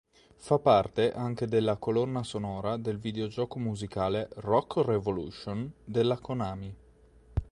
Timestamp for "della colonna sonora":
1.45-2.75